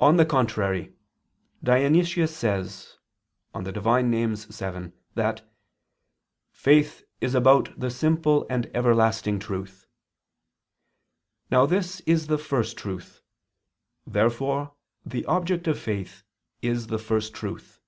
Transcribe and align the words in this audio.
On 0.00 0.16
the 0.16 0.26
contrary, 0.26 0.94
Dionysius 1.62 2.36
says 2.36 2.96
(Div. 3.54 3.76
Nom. 3.84 4.34
vii) 4.34 4.92
that 5.14 5.48
"faith 6.50 7.04
is 7.20 7.36
about 7.36 7.78
the 7.78 7.88
simple 7.88 8.48
and 8.50 8.68
everlasting 8.74 9.38
truth." 9.38 9.86
Now 11.52 11.66
this 11.66 12.00
is 12.00 12.26
the 12.26 12.36
First 12.38 12.76
Truth. 12.76 13.22
Therefore 14.04 14.74
the 15.06 15.24
object 15.26 15.68
of 15.68 15.78
faith 15.78 16.24
is 16.60 16.88
the 16.88 16.98
First 16.98 17.32
Truth. 17.32 17.80